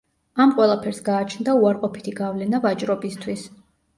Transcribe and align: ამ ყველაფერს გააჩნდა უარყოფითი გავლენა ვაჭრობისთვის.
ამ 0.45 0.53
ყველაფერს 0.59 1.01
გააჩნდა 1.09 1.53
უარყოფითი 1.59 2.13
გავლენა 2.21 2.61
ვაჭრობისთვის. 2.65 3.45